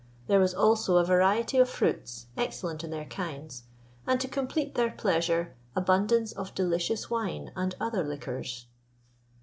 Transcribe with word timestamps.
There 0.25 0.39
was 0.39 0.55
also 0.55 0.95
a 0.97 1.05
variety 1.05 1.59
of 1.59 1.69
fruits, 1.69 2.25
excellent 2.35 2.83
in 2.83 2.89
their 2.89 3.05
kinds; 3.05 3.65
and, 4.07 4.19
to 4.19 4.27
complete 4.27 4.73
their 4.73 4.89
pleasure, 4.89 5.55
abundance 5.75 6.31
of 6.31 6.55
delicious 6.55 7.11
wine 7.11 7.51
and 7.55 7.75
other 7.79 8.03
liquors. 8.03 8.65